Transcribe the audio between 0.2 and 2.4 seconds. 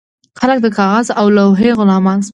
خلک د کاغذ او لوحې غلامان شول.